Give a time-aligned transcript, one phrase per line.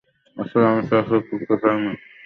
[0.37, 1.91] আসলে, আমি সেটা ঠিক করতে চাইনি।